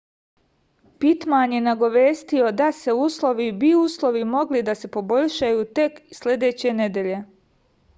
[1.03, 7.27] pitman je nagovestio da se uslovi bi uslovi mogli da se poboljšaju tek sledeće nedelje